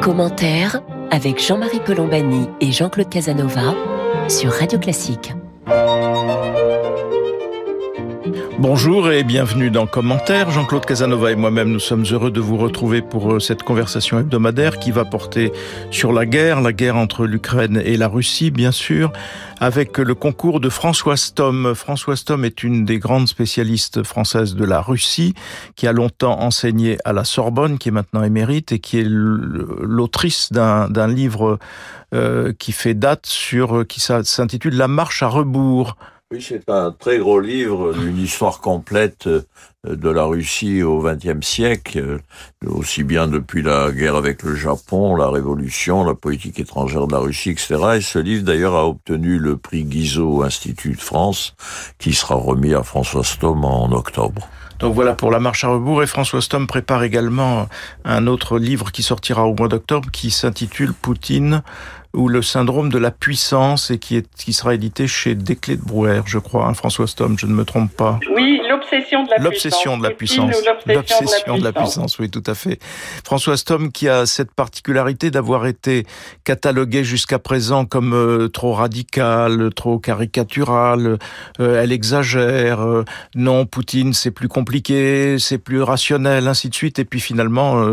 [0.00, 0.80] Commentaire
[1.10, 3.74] avec Jean-Marie Colombani et Jean-Claude Casanova
[4.28, 5.34] sur Radio Classique.
[8.60, 10.50] Bonjour et bienvenue dans Commentaire.
[10.50, 14.78] Jean-Claude Casanova et moi-même, nous sommes heureux de vous retrouver pour euh, cette conversation hebdomadaire
[14.78, 15.50] qui va porter
[15.90, 19.14] sur la guerre, la guerre entre l'Ukraine et la Russie, bien sûr,
[19.60, 21.74] avec le concours de Françoise Tom.
[21.74, 25.32] Françoise Tom est une des grandes spécialistes françaises de la Russie,
[25.74, 30.52] qui a longtemps enseigné à la Sorbonne, qui est maintenant émérite et qui est l'autrice
[30.52, 31.58] d'un livre
[32.12, 35.96] euh, qui fait date sur, qui s'intitule La marche à rebours
[36.32, 39.42] oui, c'est un très gros livre, une histoire complète euh,
[39.84, 42.18] de la Russie au XXe siècle, euh,
[42.66, 47.18] aussi bien depuis la guerre avec le Japon, la révolution, la politique étrangère de la
[47.18, 47.74] Russie, etc.
[47.96, 51.56] Et ce livre, d'ailleurs, a obtenu le prix Guizot au Institut de France,
[51.98, 54.48] qui sera remis à François Stom en octobre.
[54.80, 56.02] Donc voilà pour la marche à rebours.
[56.02, 57.68] Et François Stom prépare également
[58.04, 61.62] un autre livre qui sortira au mois d'octobre qui s'intitule Poutine,
[62.12, 65.82] ou le syndrome de la puissance et qui, est, qui sera édité chez Desclés de
[65.82, 68.18] Brouwer, je crois, hein, François Stom, je ne me trompe pas.
[68.34, 70.50] Oui, l'obsession de la l'obsession De la puissance.
[70.86, 72.80] L'obsession de, la puissance, oui, tout à fait.
[73.24, 76.04] François Stom qui a cette particularité d'avoir été
[76.44, 81.18] catalogué jusqu'à présent comme euh, trop radical, trop caricatural,
[81.60, 83.04] euh, elle exagère, euh,
[83.36, 86.98] non, Poutine c'est plus compliqué, c'est plus rationnel, ainsi de suite.
[86.98, 87.84] Et puis finalement,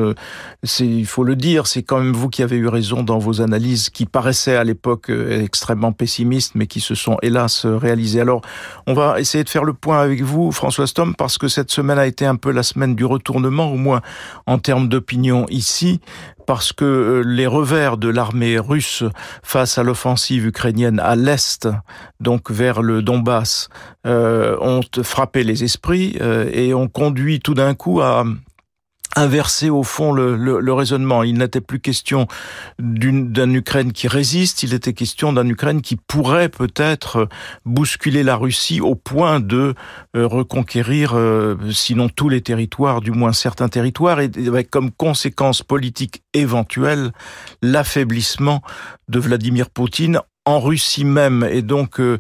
[0.64, 3.42] c'est, il faut le dire, c'est quand même vous qui avez eu raison dans vos
[3.42, 8.22] analyses qui paraissaient à l'époque euh, extrêmement pessimistes, mais qui se sont hélas réalisés.
[8.22, 8.41] Alors,
[8.86, 11.99] on va essayer de faire le point avec vous, François Stom, parce que cette semaine
[11.99, 14.02] a été un peu la semaine du retournement, au moins
[14.45, 16.02] en termes d'opinion ici,
[16.45, 19.03] parce que euh, les revers de l'armée russe
[19.44, 21.67] face à l'offensive ukrainienne à l'est,
[22.19, 23.69] donc vers le Donbass,
[24.05, 26.17] euh, ont frappé les esprits
[26.52, 28.23] et ont conduit tout d'un coup à
[29.18, 31.23] inverser au fond le, raisonnement.
[31.23, 32.28] Il n'était plus question
[32.80, 37.28] d'une Ukraine qui résiste, il était question d'un Ukraine qui pourrait peut-être
[37.66, 39.73] bousculer la Russie au point de
[40.16, 45.64] euh, reconquérir, euh, sinon tous les territoires, du moins certains territoires, et avec comme conséquence
[45.64, 47.11] politique éventuelle
[47.61, 48.61] l'affaiblissement
[49.08, 51.48] de Vladimir Poutine en Russie même.
[51.50, 52.20] Et donc, euh,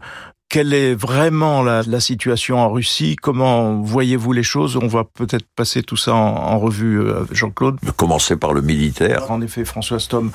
[0.49, 3.15] quelle est vraiment la, situation en Russie?
[3.21, 4.77] Comment voyez-vous les choses?
[4.77, 7.79] On va peut-être passer tout ça en, revue, euh, Jean-Claude.
[7.95, 9.29] Commencer par le militaire.
[9.29, 10.31] En effet, François Stom,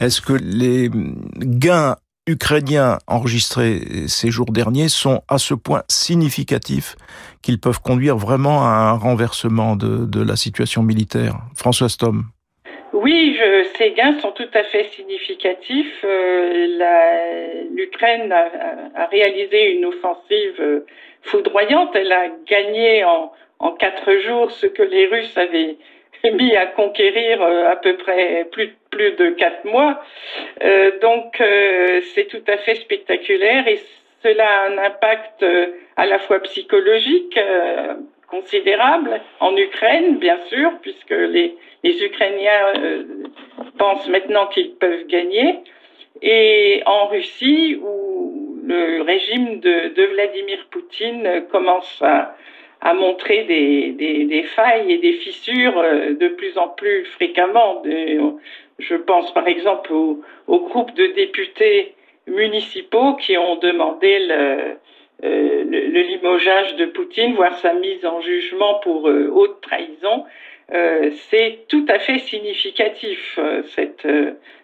[0.00, 0.90] est-ce que les
[1.38, 1.96] gains
[2.28, 6.96] ukrainiens enregistrés ces jours derniers sont à ce point significatifs
[7.42, 11.38] qu'ils peuvent conduire vraiment à un renversement de, de la situation militaire?
[11.54, 12.26] François Stom.
[12.92, 16.04] Oui, je, ces gains sont tout à fait significatifs.
[16.04, 20.86] Euh, L'Ukraine a, réalisé une offensive euh,
[21.22, 21.94] foudroyante.
[21.94, 23.32] Elle a gagné en,
[23.78, 25.76] quatre jours ce que les Russes avaient
[26.32, 30.02] mis à conquérir euh, à peu près plus, de quatre mois.
[31.02, 31.36] Donc
[32.14, 33.78] c'est tout à fait spectaculaire et
[34.22, 35.44] cela a un impact
[35.96, 37.38] à la fois psychologique
[38.28, 43.04] considérable en Ukraine, bien sûr, puisque les, les Ukrainiens euh,
[43.78, 45.60] pensent maintenant qu'ils peuvent gagner,
[46.22, 52.34] et en Russie, où le régime de, Vladimir Poutine commence à,
[52.80, 57.82] à montrer des, des, des, failles et des fissures euh, de plus en plus fréquemment.
[58.78, 61.94] Je pense par exemple au, au groupe de députés
[62.26, 64.76] municipaux qui ont demandé le,
[65.24, 70.24] euh, le, le, limogeage de Poutine, voire sa mise en jugement pour euh, haute trahison,
[70.74, 73.38] euh, c'est tout à fait significatif,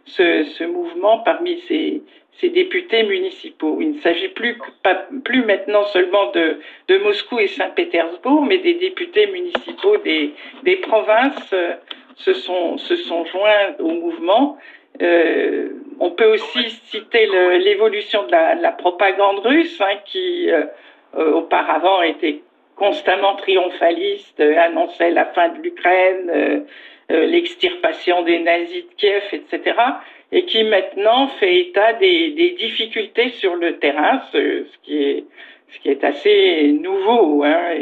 [0.04, 2.02] ce, mouvement parmi ces,
[2.50, 3.78] députés municipaux.
[3.80, 4.58] Il ne s'agit plus,
[5.46, 6.58] maintenant seulement de,
[6.98, 10.34] Moscou et Saint-Pétersbourg, mais des députés municipaux des,
[10.82, 11.54] provinces
[12.16, 14.58] se sont joints au mouvement.
[15.00, 15.68] Euh,
[16.00, 17.26] on peut aussi citer
[17.58, 20.64] l'évolution de, la propagande russe, hein, qui euh,
[21.16, 22.40] euh, auparavant était
[22.76, 26.64] constamment triomphaliste, annonçait la fin de l'Ukraine,
[27.08, 29.76] l'extirpation des nazis de Kiev, etc.,
[30.32, 35.24] et qui maintenant fait état des, difficultés sur le terrain, ce, qui,
[35.84, 37.44] est, assez nouveau.
[37.44, 37.76] Hein,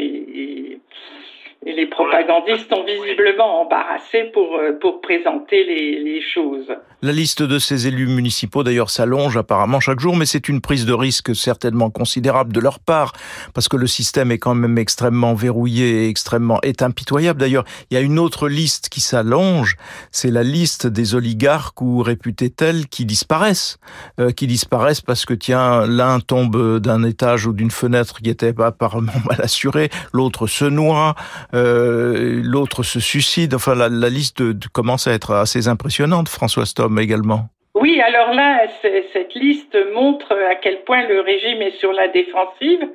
[1.63, 6.73] et les propagandistes sont visiblement embarrassés pour, euh, pour présenter les, les choses.
[7.03, 10.87] La liste de ces élus municipaux, d'ailleurs, s'allonge apparemment chaque jour, mais c'est une prise
[10.87, 13.13] de risque certainement considérable de leur part,
[13.53, 17.39] parce que le système est quand même extrêmement verrouillé et extrêmement est impitoyable.
[17.39, 19.77] D'ailleurs, il y a une autre liste qui s'allonge,
[20.11, 23.77] c'est la liste des oligarques ou réputés tels qui disparaissent,
[24.19, 28.53] euh, qui disparaissent parce que tiens, l'un tombe d'un étage ou d'une fenêtre qui était
[28.59, 31.15] apparemment mal assurée, l'autre se noie,
[31.53, 33.53] l'autre se suicide.
[33.53, 37.49] Enfin, la, liste commence à être assez impressionnante, François Stom également.
[37.73, 42.87] Oui, alors là, cette liste montre à quel point le régime est sur la défensive,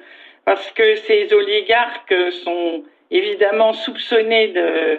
[0.44, 2.14] parce que ces oligarques
[2.44, 4.96] sont évidemment soupçonnés de, euh,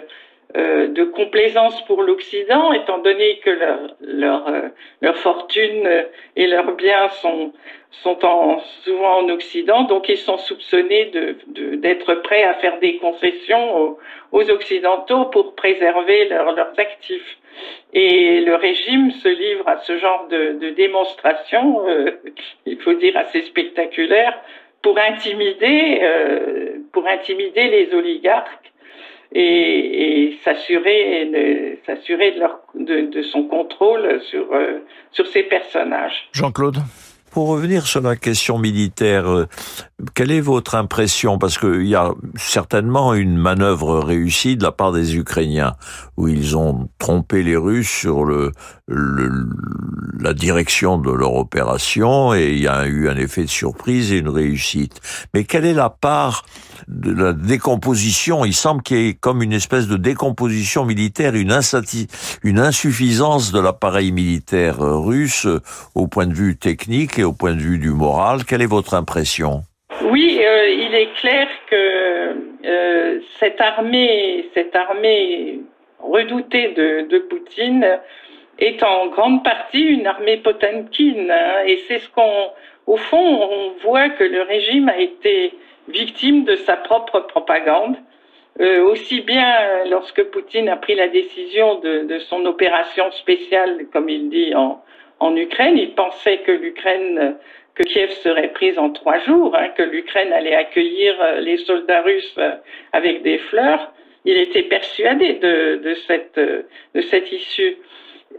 [0.54, 6.06] de complaisance pour l'Occident, étant donné que leur, leur, euh, fortune
[6.36, 7.52] et leurs biens sont,
[7.90, 11.10] sont en, souvent en Occident, donc ils sont soupçonnés
[11.46, 13.98] d'être de, prêts à faire des concessions aux,
[14.32, 17.38] aux Occidentaux pour préserver leurs actifs.
[17.92, 22.12] Et le régime se livre à ce genre de, de démonstration, euh,
[22.64, 24.38] il faut dire assez spectaculaire,
[24.80, 28.72] pour intimider, euh, pour intimider les oligarques
[29.32, 34.78] et, et s'assurer de, s'assurer de, leur, de, de, son contrôle sur, euh,
[35.12, 36.28] sur ces personnages.
[36.32, 36.78] Jean-Claude?
[37.30, 39.46] Pour revenir sur la question militaire, euh,
[40.14, 41.38] quelle est votre impression?
[41.38, 45.74] Parce qu'il y a certainement une manœuvre réussie de la part des Ukrainiens,
[46.16, 48.52] où ils ont trompé les Russes sur le,
[48.88, 54.18] la direction de leur opération, et il y a eu un effet de surprise et
[54.18, 55.00] une réussite.
[55.34, 56.44] Mais quelle est la part
[56.88, 58.44] de la décomposition?
[58.44, 61.52] Il semble qu'il y ait comme une espèce de décomposition militaire, une,
[62.60, 65.46] insuffisance de l'appareil militaire russe
[65.94, 68.44] au point de vue technique et au point de vue du moral.
[68.44, 69.62] Quelle est votre impression?
[70.10, 75.60] Oui, euh, il est clair que euh, cette armée, cette armée
[76.00, 77.84] redoutée de, Poutine
[78.58, 81.28] est en grande partie une armée Potemkin.
[81.30, 82.50] Hein, et c'est ce qu'on,
[82.86, 85.54] au fond, on voit que le régime a été
[85.88, 87.96] victime de sa propre propagande.
[88.60, 94.30] Euh, aussi bien lorsque Poutine a pris la décision de, son opération spéciale, comme il
[94.30, 94.82] dit en,
[95.20, 95.78] en Ukraine.
[95.78, 97.36] Il pensait que l'Ukraine,
[97.76, 102.02] que Kiev serait prise en trois jours, hein, que l'Ukraine allait accueillir euh, les soldats
[102.02, 102.56] russes euh,
[102.92, 103.92] avec des fleurs.
[104.24, 107.76] Il était persuadé de, de cette, de cette issue.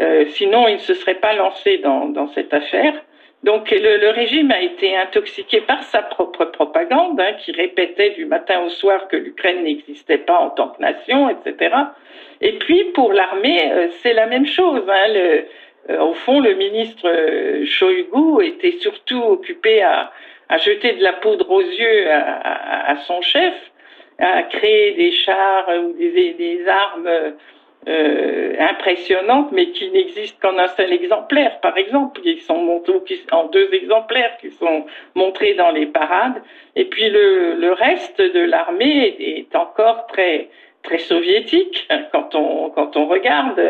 [0.01, 2.93] Euh, sinon, il ne se serait pas lancé dans, cette affaire.
[3.43, 8.61] Donc le, régime a été intoxiqué par sa propre propagande, hein, qui répétait du matin
[8.61, 11.73] au soir que l'Ukraine n'existait pas en tant que nation, etc.
[12.41, 14.83] Et puis pour l'armée, c'est la même chose.
[14.89, 15.43] Hein,
[15.89, 20.11] euh, au fond, le ministre euh, était surtout occupé à,
[20.57, 23.53] jeter de la poudre aux yeux à, son chef,
[24.17, 27.35] à créer des chars ou des armes
[27.87, 32.83] euh, impressionnantes, mais qui n'existent qu'en un seul exemplaire, par exemple, qui sont
[33.31, 34.85] en deux exemplaires qui sont
[35.15, 36.41] montrés dans les parades.
[36.75, 40.49] Et puis le, le reste de l'armée est encore très
[40.81, 43.61] très soviétique quand on quand on regarde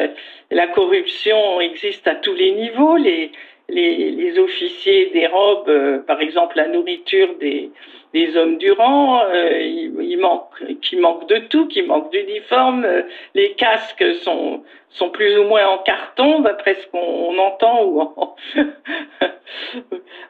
[0.51, 3.31] la corruption existe à tous les niveaux les
[3.69, 10.49] les, officiers dérobent euh, par exemple la nourriture des hommes du rang euh, il, manque
[10.81, 13.03] qui manque de tout qui manque d'uniforme euh,
[13.35, 17.83] les casques sont sont plus ou moins en carton d'après ce qu'on entend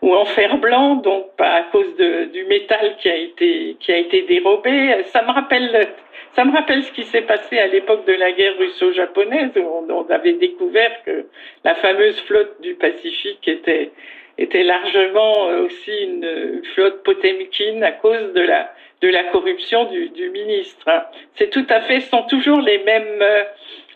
[0.02, 3.92] ou en fer blanc donc pas à cause de, du métal qui a été qui
[3.92, 5.04] a été dérobé.
[5.06, 5.90] Ça me rappelle
[6.36, 10.10] ça me rappelle ce qui s'est passé à l'époque de la guerre russo-japonaise où on,
[10.10, 11.26] avait découvert que
[11.64, 13.92] la fameuse flotte du Pacifique était,
[14.38, 20.30] était largement euh, aussi une flotte potemkine à cause de la, de la corruption du,
[20.30, 20.88] ministre.
[20.88, 21.04] Hein.
[21.36, 23.44] C'est tout à fait, ce sont toujours les mêmes, euh,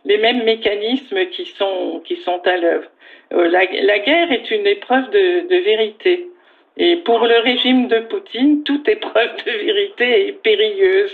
[0.06, 2.90] les mêmes mécanismes qui sont, qui sont à l'œuvre.
[3.34, 3.66] Euh, la,
[4.00, 6.28] guerre est une épreuve de vérité.
[6.78, 11.12] Et pour le régime de Poutine, toute épreuve de vérité est périlleuse.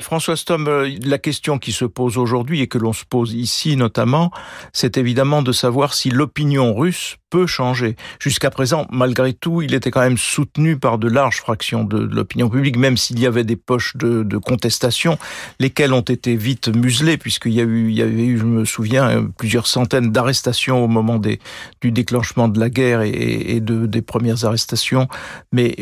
[0.00, 3.76] François Stom, euh, la question qui se pose aujourd'hui et que l'on se pose ici
[3.76, 4.30] notamment,
[4.72, 7.96] c'est évidemment de savoir si l'opinion russe peut changer.
[8.20, 12.48] Jusqu'à présent, malgré tout, il était quand même soutenu par de larges fractions de, l'opinion
[12.48, 15.18] publique, même s'il y avait des poches de, contestation,
[15.58, 18.64] lesquelles ont été vite muselées, puisqu'il y a eu, il y avait eu, je me
[18.64, 23.86] souviens, euh, plusieurs centaines d'arrestations au moment du déclenchement de la guerre et, et de,
[23.86, 25.08] des premières arrestations.
[25.52, 25.76] Mais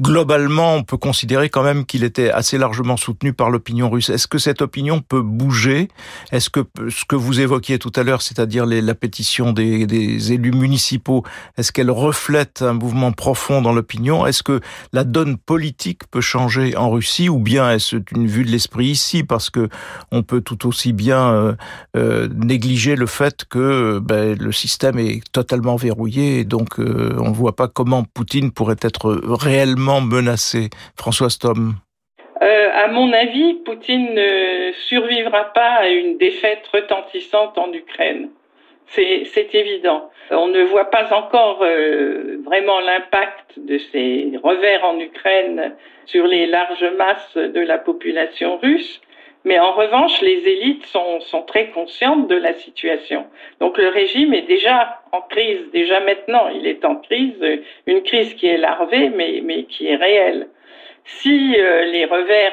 [0.00, 4.10] globalement, on peut considérer quand même qu'il était assez largement soutenu par l'opinion russe.
[4.10, 5.88] Est-ce que cette opinion peut bouger?
[6.32, 11.24] Est-ce que ce que vous évoquiez tout à l'heure, c'est-à-dire la pétition des, élus municipaux,
[11.58, 14.26] est-ce qu'elle reflète un mouvement profond dans l'opinion?
[14.26, 14.60] Est-ce que
[14.92, 17.28] la donne politique peut changer en Russie?
[17.28, 19.68] Ou bien est-ce une vue de l'esprit ici Parce que
[20.10, 21.54] on peut tout aussi bien euh,
[21.96, 27.30] euh, négliger le fait que ben, le système est totalement verrouillé et donc euh, on
[27.30, 31.74] ne voit pas comment Poutine pourrait être réellement menacé François Stom
[32.42, 38.28] euh, à mon avis, Poutine ne survivra pas à une défaite retentissante en Ukraine.
[38.88, 40.10] C'est évident.
[40.30, 45.74] On ne voit pas encore euh, vraiment l'impact de ces revers en Ukraine
[46.06, 49.00] sur les larges masses de la population russe.
[49.44, 53.26] Mais en revanche, les élites sont, sont, très conscientes de la situation.
[53.60, 57.36] Donc le régime est déjà en crise, déjà maintenant, il est en crise,
[57.86, 60.48] une crise qui est larvée, mais, mais qui est réelle.
[61.04, 62.52] Si euh, les revers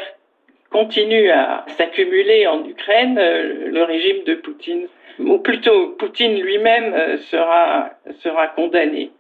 [0.70, 4.88] continuent à s'accumuler en Ukraine, euh, le régime de Poutine,
[5.20, 9.12] ou plutôt Poutine lui-même, euh, sera, sera condamné.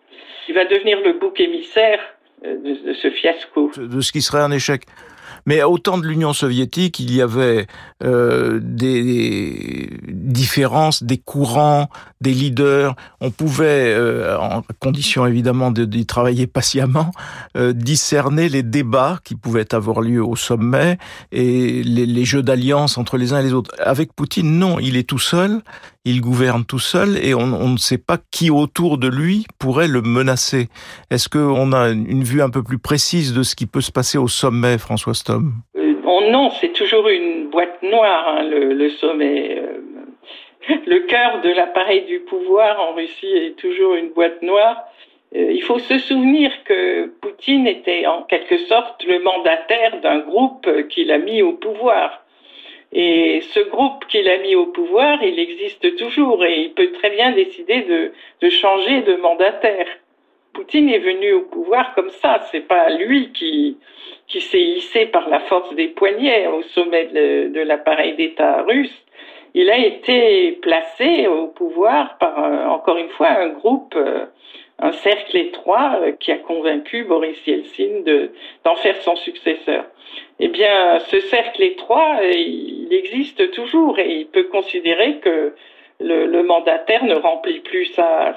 [0.49, 1.99] Il va devenir le bouc émissaire
[2.43, 3.71] de ce fiasco.
[3.77, 4.81] De ce qui serait un échec.
[5.45, 7.67] Mais au temps de l'Union soviétique, il y avait
[8.03, 11.89] euh, des différences, des courants,
[12.20, 12.96] des leaders.
[13.20, 17.12] On pouvait, euh, en condition évidemment d'y travailler patiemment,
[17.58, 20.98] euh, discerner les débats qui pouvaient avoir lieu au sommet
[21.31, 23.72] et les, les jeux d'alliance entre les uns et les autres.
[23.79, 25.62] Avec Poutine, non, il est tout seul,
[26.03, 29.88] il gouverne tout seul et on, on ne sait pas qui autour de lui pourrait
[29.88, 30.70] le menacer.
[31.12, 34.17] Est-ce qu'on a une vue un peu plus précise de ce qui peut se passer
[34.17, 35.53] au sommet, François Stom
[36.29, 39.57] Non, c'est toujours une boîte noire, hein, le, sommet.
[39.57, 39.81] Euh,
[40.85, 44.83] le cœur de l'appareil du pouvoir en Russie est toujours une boîte noire.
[45.35, 50.69] Euh, il faut se souvenir que Poutine était en quelque sorte le mandataire d'un groupe
[50.89, 52.23] qu'il a mis au pouvoir.
[52.93, 57.09] Et ce groupe qu'il a mis au pouvoir, il existe toujours et il peut très
[57.09, 58.11] bien décider de,
[58.41, 59.87] de changer de mandataire.
[60.53, 63.77] Poutine est venu au pouvoir comme ça, c'est pas lui qui,
[64.27, 69.05] qui s'est hissé par la force des poignets au sommet de, l'appareil d'État russe.
[69.53, 72.38] Il a été placé au pouvoir par,
[72.72, 74.25] encore une fois, un groupe, euh,
[74.79, 78.03] un cercle étroit euh, qui a convaincu Boris Yeltsin
[78.63, 79.86] d'en faire son successeur
[80.39, 85.53] eh bien, ce cercle étroit, il existe toujours et il peut considérer que
[86.01, 88.36] le, mandataire ne remplit plus sa,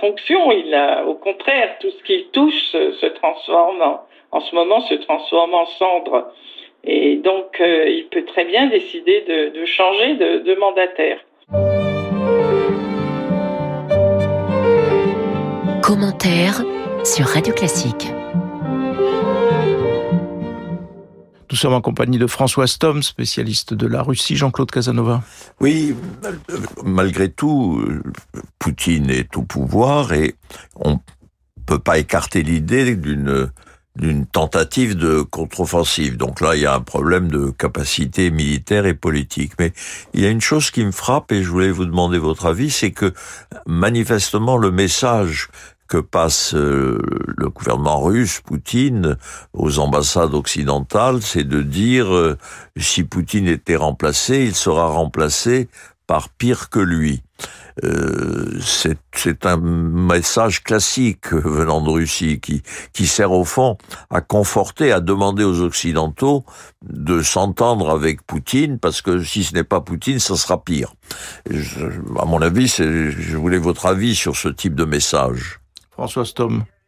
[0.00, 0.52] fonction.
[0.52, 3.98] Il a, au contraire, tout ce qu'il touche se, transforme,
[4.32, 6.32] en, ce moment, se transforme en cendre.
[6.84, 11.18] Et donc, euh, il peut très bien décider de, de changer de, de mandataire.
[15.82, 16.62] Commentaire
[17.04, 18.19] sur Radio Classique.
[21.50, 25.22] Nous sommes en compagnie de François Stom, spécialiste de la Russie, Jean-Claude Casanova.
[25.60, 25.96] Oui,
[26.84, 27.84] malgré tout,
[28.58, 30.36] Poutine est au pouvoir et
[30.76, 31.00] on
[31.66, 33.50] peut pas écarter l'idée d'une
[33.96, 36.16] d'une tentative de contre-offensive.
[36.16, 39.52] Donc là, il y a un problème de capacité militaire et politique.
[39.58, 39.72] Mais
[40.14, 42.70] il y a une chose qui me frappe et je voulais vous demander votre avis,
[42.70, 43.12] c'est que
[43.66, 45.48] manifestement le message
[45.90, 47.02] que passe euh,
[47.36, 49.18] le gouvernement russe, Poutine,
[49.52, 52.38] aux ambassades occidentales, c'est de dire euh,
[52.76, 55.68] si Poutine était remplacé, il sera remplacé
[56.06, 57.22] par pire que lui.
[57.84, 63.76] Euh, c'est un message classique venant de Russie qui, qui sert au fond
[64.10, 66.44] à conforter, à demander aux Occidentaux
[66.82, 70.94] de s'entendre avec Poutine parce que si ce n'est pas Poutine, ça sera pire.
[71.48, 71.86] Je,
[72.18, 75.59] à mon avis, je voulais votre avis sur ce type de message.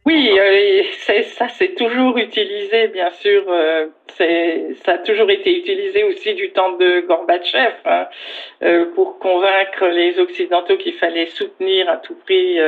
[0.05, 0.83] Oui, euh,
[1.23, 3.43] ça c'est toujours utilisé, bien sûr.
[3.47, 8.07] Euh, ça a toujours été utilisé aussi du temps de Gorbatchev hein,
[8.63, 12.59] euh, pour convaincre les Occidentaux qu'il fallait soutenir à tout prix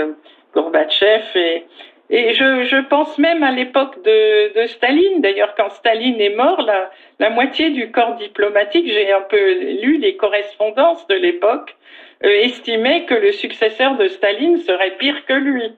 [0.53, 1.63] Gorbatchev.
[2.11, 5.21] Et, je, pense même à l'époque de, de, Staline.
[5.21, 9.97] D'ailleurs, quand Staline est mort, la, la moitié du corps diplomatique, j'ai un peu lu
[9.97, 11.75] les correspondances de l'époque,
[12.21, 15.73] estimait que le successeur de Staline serait pire que lui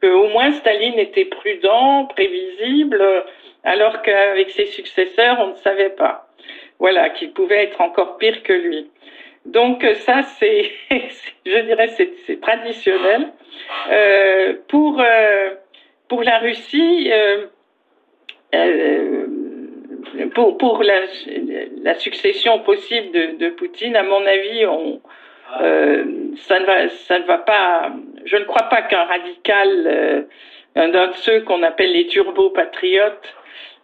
[0.00, 3.02] que au moins Staline était prudent, prévisible,
[3.64, 6.28] alors qu'avec ses successeurs, on ne savait pas.
[6.78, 8.88] Voilà, qu'il pouvait être encore pire que lui.
[9.44, 10.70] Donc ça, c'est,
[11.46, 13.32] je dirais, c'est traditionnel.
[13.90, 15.50] Euh, pour euh,
[16.08, 17.46] pour la Russie, euh,
[18.54, 19.26] euh,
[20.34, 21.00] pour pour la,
[21.82, 25.00] la succession possible de, de, Poutine, à mon avis, on
[25.62, 26.04] euh,
[26.36, 27.90] ça ne va ça ne va pas
[28.24, 30.22] je ne crois pas qu'un radical, euh,
[30.76, 33.34] un de ceux qu'on appelle les turbo-patriotes,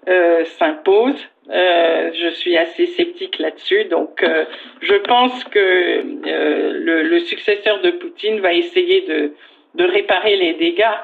[0.09, 1.17] euh, s'impose.
[1.51, 4.45] Euh, je suis assez sceptique là-dessus, donc euh,
[4.81, 9.33] je pense que le, le, successeur de Poutine va essayer de,
[9.75, 10.99] de, réparer les dégâts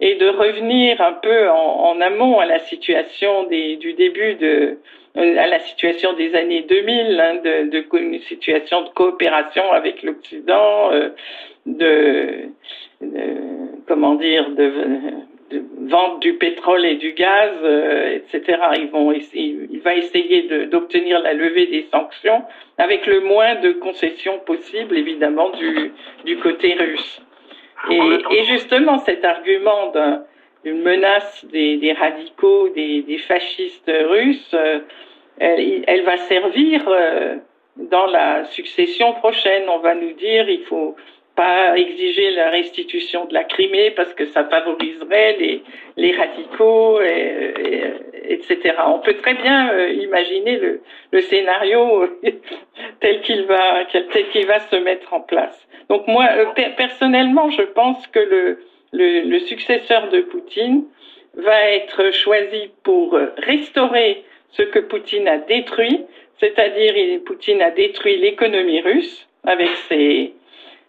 [0.00, 4.78] et de revenir un peu en, en amont à la situation des, du début de
[5.14, 10.90] à la situation des années 2000, hein, de, de, une situation de coopération avec l'Occident,
[10.92, 11.10] euh,
[11.66, 12.48] de,
[13.02, 13.20] de,
[13.86, 14.72] comment dire de,
[15.50, 18.58] de, vente du pétrole et du gaz, euh, etc.
[18.78, 22.42] Ils vont essayer, il va essayer d'obtenir la levée des sanctions
[22.78, 25.92] avec le moins de concessions possibles, évidemment, du,
[26.24, 27.20] du côté russe.
[27.90, 28.00] Et,
[28.30, 29.92] et justement, cet argument
[30.64, 34.80] d'une menace des, des radicaux, des, des, fascistes russes, euh,
[35.38, 36.88] elle, va servir
[37.76, 39.68] dans la succession prochaine.
[39.68, 40.94] On va nous dire il faut
[41.34, 45.62] pas exiger la restitution de la Crimée parce que ça favoriserait les,
[45.96, 47.52] les radicaux, et,
[48.28, 48.74] etc.
[48.86, 52.06] On peut très bien euh, imaginer le, le scénario
[53.00, 55.68] tel qu'il va tel qu'il va se mettre en place.
[55.88, 58.58] Donc moi euh, personnellement, je pense que le,
[58.92, 60.84] le, le successeur de Poutine
[61.34, 66.04] va être choisi pour restaurer ce que Poutine a détruit,
[66.40, 70.34] c'est-à-dire Poutine a détruit l'économie russe avec ses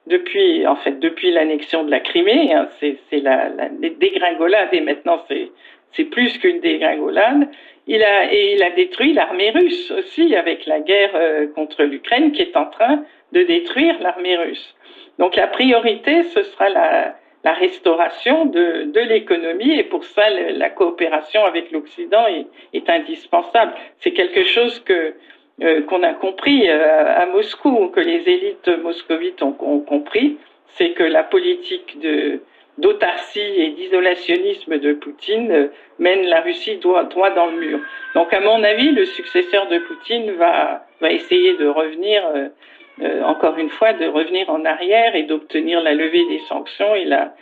[0.07, 5.23] depuis en fait depuis l'annexion de la Crimée, hein, c'est la, la dégringolade et maintenant
[5.27, 5.49] c'est
[5.93, 7.47] c'est plus qu'une dégringolade.
[7.87, 12.31] Il a et il a détruit l'armée russe aussi avec la guerre euh, contre l'Ukraine
[12.31, 14.75] qui est en train de détruire l'armée russe.
[15.19, 20.69] Donc la priorité ce sera la la restauration de, de l'économie et pour ça la
[20.69, 22.25] coopération avec l'Occident
[22.73, 23.73] est, indispensable.
[23.99, 25.13] C'est quelque chose que
[25.61, 31.03] euh, qu'on a compris euh, à Moscou, que les élites moscovites ont, compris, c'est que
[31.03, 31.97] la politique
[32.79, 35.67] d'autarcie et d'isolationnisme de Poutine euh,
[35.99, 37.79] mène la Russie droit, droit dans le mur.
[38.15, 42.23] Donc à mon avis, le successeur de Poutine va, va essayer de revenir
[43.01, 47.05] euh, encore une fois, de revenir en arrière et d'obtenir la levée des sanctions et
[47.05, 47.33] la,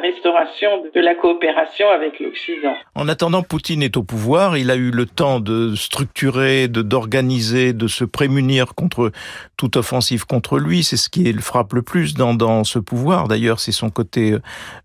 [0.00, 2.74] restauration de la coopération avec l'Occident.
[2.96, 4.56] En attendant, Poutine est au pouvoir.
[4.56, 9.12] Il a eu le temps de structurer, de d'organiser, de se prémunir contre
[9.56, 10.82] toute offensive contre lui.
[10.82, 13.28] C'est ce qui le frappe le plus dans, ce pouvoir.
[13.28, 14.34] D'ailleurs, c'est son côté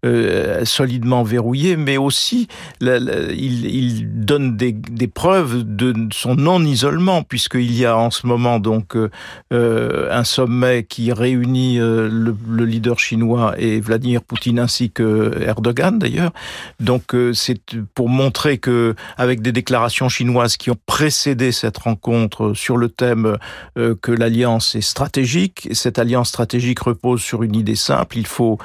[0.06, 2.48] euh, solidement verrouillé, mais aussi
[2.80, 8.96] il, il, donne des, preuves de son non-isolement, puisqu'il y a en ce moment donc
[8.96, 15.98] euh, un sommet qui réunit euh, le, leader chinois et Vladimir Poutine ainsi que Erdogan
[15.98, 16.32] d'ailleurs.
[16.80, 17.62] Donc euh, c'est
[17.96, 23.38] pour montrer que avec des déclarations chinoises qui ont précédé cette rencontre sur le thème
[23.78, 28.28] euh, que l'alliance est stratégique, et cette alliance stratégique repose sur une idée simple, il
[28.28, 28.58] faut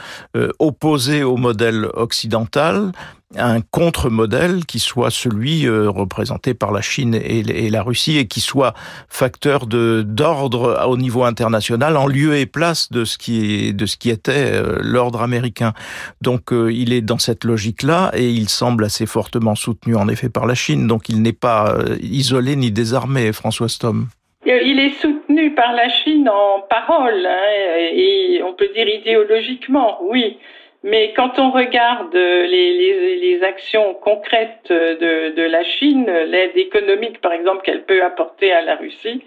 [0.58, 2.92] opposer au modèle occidental
[3.34, 8.40] un contre-modèle qui soit celui euh, représenté par la Chine et, la Russie et qui
[8.40, 8.72] soit
[9.08, 14.10] facteur d'ordre au niveau international en lieu et place de ce qui de ce qui
[14.10, 15.72] était euh, l'ordre américain.
[16.22, 20.28] Donc euh, il est dans cette logique-là et il semble assez fortement soutenu en effet
[20.28, 20.86] par la Chine.
[20.86, 24.06] Donc il n'est pas isolé ni désarmé, François Stom.
[24.46, 30.38] Il est soutenu par la Chine en parole hein, et on peut dire idéologiquement, oui.
[30.86, 37.32] Mais quand on regarde les, les, actions concrètes de, de, la Chine, l'aide économique par
[37.32, 39.20] exemple qu'elle peut apporter à la Russie,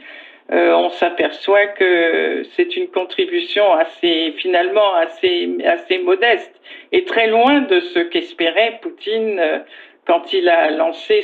[0.51, 6.59] euh, on s'aperçoit que c'est une contribution assez finalement assez modeste
[6.91, 9.59] et très loin de ce qu'espérait Poutine euh,
[10.07, 11.21] quand il a lancé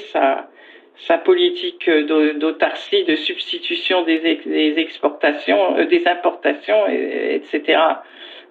[1.07, 7.79] sa politique d'autarcie, de substitution des, exportations, euh, des importations, etc.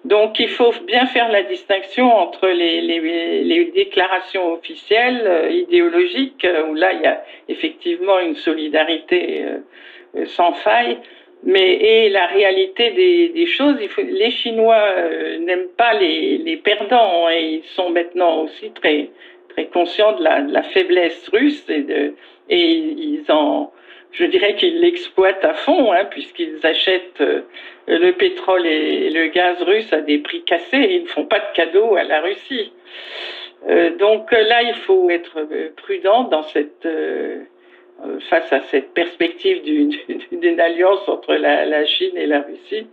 [0.05, 6.45] Donc il faut bien faire la distinction entre les, les, les déclarations officielles euh, idéologiques,
[6.45, 10.97] euh, où là il y a effectivement une solidarité euh, sans faille,
[11.43, 13.77] mais et la réalité des, des choses.
[13.81, 14.85] Il faut, les Chinois
[15.39, 19.09] n'aiment pas les, les perdants et ils sont maintenant aussi très
[19.49, 22.13] très conscients de la, de la faiblesse russe et, de,
[22.49, 23.71] et ils en
[24.17, 27.41] je dirais qu'ils l'exploitent à fond, hein, puisqu'ils achètent euh,
[27.87, 31.53] le pétrole et le gaz russe à des prix cassés ils ne font pas de
[31.53, 32.71] cadeaux à la Russie.
[33.67, 35.47] Euh, donc euh, là, il faut être
[35.77, 36.87] prudent dans cette
[38.29, 39.63] face à cette perspective
[40.31, 42.87] d'une alliance entre la, Chine et la Russie.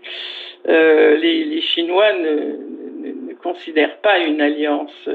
[0.66, 5.08] Les, Chinois ne, considèrent pas une alliance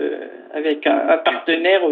[0.54, 1.84] avec un, partenaire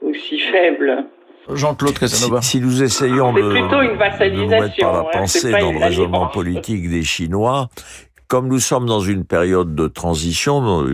[0.00, 1.04] aussi faible.
[1.52, 2.42] Jean-Claude Casanova.
[2.42, 7.02] Si, nous essayons de, nous mettre par la hein, pensée dans le raisonnement politique des
[7.02, 7.68] Chinois,
[8.26, 10.84] comme nous sommes dans une période de transition,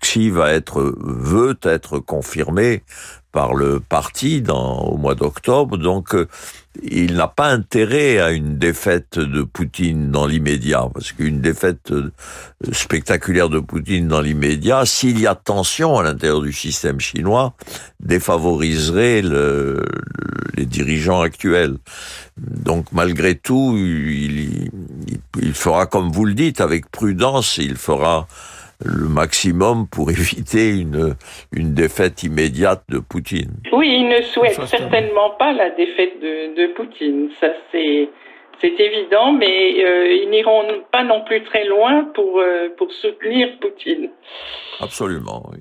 [0.00, 2.82] Xi va être, veut être confirmé
[3.38, 6.26] par le parti au mois d'octobre, donc euh,
[6.82, 12.10] il n'a pas intérêt à une défaite de Poutine dans l'immédiat, parce qu'une défaite euh,
[12.72, 17.54] spectaculaire de Poutine dans l'immédiat, s'il y a tension à l'intérieur du système chinois,
[18.00, 19.84] défavoriserait le,
[20.56, 21.76] les dirigeants actuels.
[22.38, 28.26] Donc malgré tout, il fera, comme vous le dites, avec prudence, il fera
[28.84, 31.14] le maximum pour éviter une,
[31.52, 33.52] une défaite immédiate de Poutine.
[33.72, 37.30] Oui, il ne souhaite certainement pas la défaite de, de Poutine.
[37.40, 38.08] Ça, c'est.
[38.60, 43.56] C'est évident, mais euh, ils n'iront pas non plus très loin pour, euh, pour soutenir
[43.60, 44.10] Poutine.
[44.80, 45.60] Absolument, oui.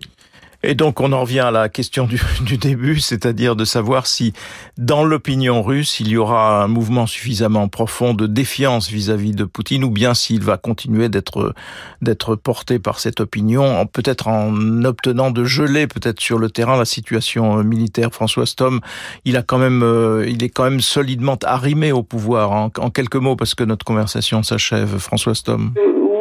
[0.64, 4.34] Et donc on en revient à la question du, du début, c'est-à-dire de savoir si
[4.78, 9.84] dans l'opinion russe il y aura un mouvement suffisamment profond de défiance vis-à-vis de Poutine
[9.84, 15.88] ou bien s'il va continuer d'être porté par cette opinion, peut-être en obtenant de geler
[15.88, 18.12] peut-être sur le terrain la situation militaire.
[18.12, 18.82] François Stom,
[19.26, 22.90] il a quand même euh, il est quand même solidement arrimé au pouvoir en, en
[22.90, 24.98] quelques mots parce que notre conversation s'achève.
[24.98, 25.74] François Stom.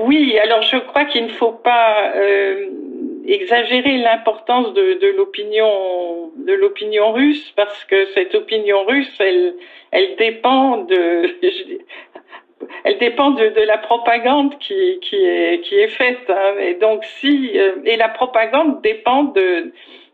[0.07, 2.55] Oui, alors je crois qu'il ne faut pas euh,
[3.33, 9.55] exagérer l'importance de, l'opinion de l'opinion russe parce que cette opinion russe, elle,
[9.91, 11.31] elle dépend de
[12.85, 14.75] elle dépend de, la propagande qui,
[15.13, 16.29] est, faite.
[16.29, 16.55] Hein.
[16.61, 19.33] Et donc si euh, et la propagande dépend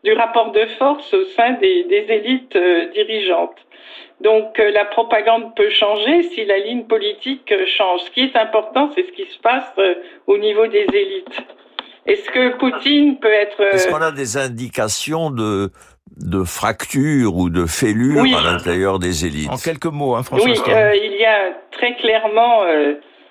[0.04, 3.58] du rapport de force au sein des, élites euh, dirigeantes.
[4.20, 8.00] Donc euh, la propagande peut changer si la ligne politique change.
[8.02, 9.74] Ce qui est important, c'est ce qui se passe
[10.26, 11.42] au niveau des élites.
[12.06, 13.60] Est-ce que Poutine peut être...
[13.74, 15.70] Est-ce qu'on a des indications de,
[16.16, 19.50] de fractures ou de fêlures à l'intérieur des élites?
[19.50, 22.64] En quelques mots, hein, François Oui, il y a très clairement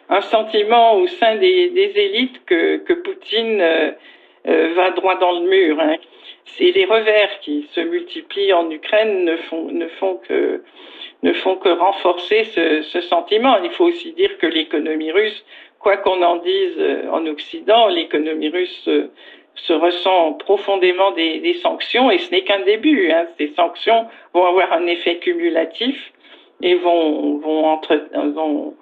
[0.09, 3.61] un sentiment au sein des, des élites que, que Poutine
[4.45, 5.79] va droit dans le mur.
[5.79, 5.97] Hein.
[6.59, 10.61] Et les revers qui se multiplient en Ukraine ne font, ne font que
[11.23, 13.57] ne font que renforcer ce, ce sentiment.
[13.63, 15.45] Il faut aussi dire que l'économie russe,
[15.81, 19.09] quoi qu'on en dise euh, en Occident, l'économie russe euh,
[19.55, 23.11] se ressent profondément des, des sanctions et ce n'est qu'un début.
[23.11, 23.27] Hein.
[23.37, 26.13] Ces sanctions vont avoir un effet cumulatif
[26.61, 28.75] et vont, vont, entre, vont,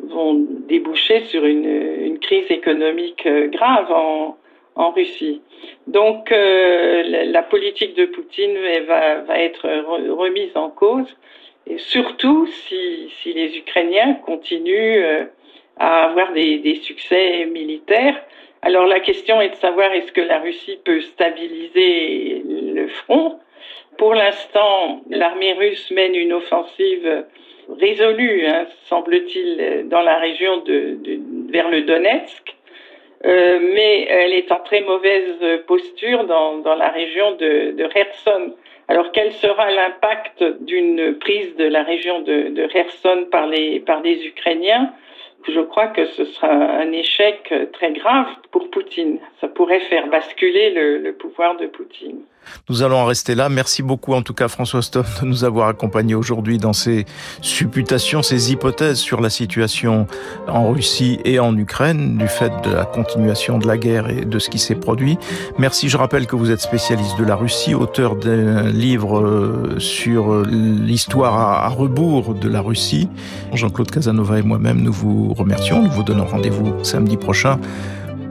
[0.00, 4.36] vont déboucher sur une, une crise économique euh, grave en,
[4.74, 5.42] en Russie.
[5.86, 8.56] Donc euh, la, politique de Poutine
[8.86, 9.68] va, va être
[10.10, 11.16] remise en cause
[11.66, 15.24] et surtout si, si les Ukrainiens continuent euh,
[15.78, 18.20] à avoir des, succès militaires.
[18.62, 23.38] Alors la question est de savoir est-ce que la Russie peut stabiliser le front.
[23.96, 27.24] Pour l'instant, l'armée russe mène une offensive
[27.78, 30.98] résolue, hein, semble-t-il, dans la région de,
[31.50, 32.54] vers le Donetsk.
[33.24, 38.54] Euh, mais elle est en très mauvaise posture dans, dans la région de, de Kherson.
[38.86, 44.02] Alors quel sera l'impact d'une prise de la région de, de Kherson par les, par
[44.02, 44.92] les Ukrainiens?
[45.46, 49.18] Je crois que ce sera un échec très grave pour Poutine.
[49.40, 52.22] Ça pourrait faire basculer le, le pouvoir de Poutine.
[52.68, 53.48] Nous allons en rester là.
[53.48, 57.06] Merci beaucoup en tout cas François Stoff de nous avoir accompagnés aujourd'hui dans ces
[57.40, 60.06] supputations, ces hypothèses sur la situation
[60.46, 64.38] en Russie et en Ukraine du fait de la continuation de la guerre et de
[64.38, 65.18] ce qui s'est produit.
[65.58, 70.42] Merci, je rappelle que vous êtes spécialiste de la Russie, auteur d'un livre euh, sur
[70.44, 73.08] l'histoire à rebours de la Russie.
[73.52, 75.82] Jean-Claude Casanova et moi-même, nous vous remercions.
[75.82, 77.58] Nous vous donnons rendez-vous samedi prochain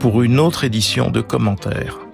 [0.00, 2.07] pour une autre édition de commentaires.